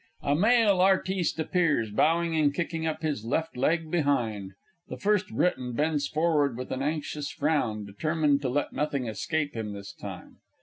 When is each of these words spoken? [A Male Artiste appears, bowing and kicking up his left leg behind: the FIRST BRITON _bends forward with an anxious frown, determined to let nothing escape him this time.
[A 0.23 0.33
Male 0.33 0.81
Artiste 0.81 1.39
appears, 1.39 1.91
bowing 1.91 2.35
and 2.35 2.51
kicking 2.51 2.87
up 2.87 3.03
his 3.03 3.23
left 3.23 3.55
leg 3.55 3.91
behind: 3.91 4.53
the 4.89 4.97
FIRST 4.97 5.27
BRITON 5.29 5.75
_bends 5.75 6.11
forward 6.11 6.57
with 6.57 6.71
an 6.71 6.81
anxious 6.81 7.29
frown, 7.29 7.85
determined 7.85 8.41
to 8.41 8.49
let 8.49 8.73
nothing 8.73 9.05
escape 9.05 9.53
him 9.55 9.73
this 9.73 9.93
time. 9.93 10.37